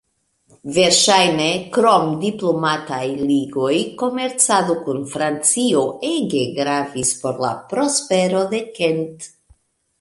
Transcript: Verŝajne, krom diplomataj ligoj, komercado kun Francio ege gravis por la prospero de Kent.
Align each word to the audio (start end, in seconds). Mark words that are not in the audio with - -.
Verŝajne, 0.75 1.49
krom 1.75 2.09
diplomataj 2.23 3.03
ligoj, 3.33 3.75
komercado 4.01 4.79
kun 4.89 5.05
Francio 5.13 5.85
ege 6.11 6.45
gravis 6.59 7.15
por 7.23 7.41
la 7.47 7.55
prospero 7.71 8.45
de 8.57 8.67
Kent. 8.81 9.33